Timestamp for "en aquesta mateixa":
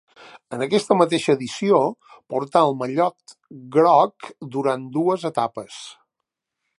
0.55-1.35